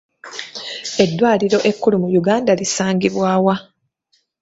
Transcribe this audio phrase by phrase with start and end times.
[1.03, 3.55] Eddwaliro ekkulu mu Uganda lisangibwa wa?